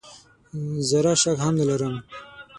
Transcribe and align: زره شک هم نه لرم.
زره 0.89 1.13
شک 1.21 1.37
هم 1.43 1.53
نه 1.59 1.65
لرم. 1.69 1.95